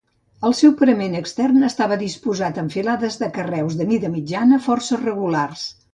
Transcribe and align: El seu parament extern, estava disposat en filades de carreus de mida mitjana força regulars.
El 0.47 0.53
seu 0.59 0.71
parament 0.79 1.17
extern, 1.19 1.67
estava 1.67 1.99
disposat 2.03 2.59
en 2.63 2.71
filades 2.77 3.19
de 3.25 3.29
carreus 3.39 3.77
de 3.83 3.91
mida 3.93 4.11
mitjana 4.15 4.63
força 4.71 5.01
regulars. 5.07 5.69